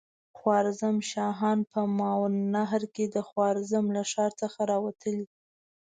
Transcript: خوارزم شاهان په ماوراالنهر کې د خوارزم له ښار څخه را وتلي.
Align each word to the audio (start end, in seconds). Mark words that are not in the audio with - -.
خوارزم 0.37 0.95
شاهان 1.11 1.59
په 1.71 1.79
ماوراالنهر 1.99 2.83
کې 2.95 3.05
د 3.15 3.17
خوارزم 3.27 3.85
له 3.95 4.03
ښار 4.11 4.31
څخه 4.41 4.59
را 4.71 4.77
وتلي. 4.85 5.25